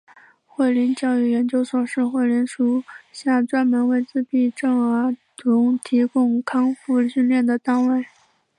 [0.47, 8.03] 慧灵教育研究所是慧灵属下专门为自闭症儿童提供康复训练的单位。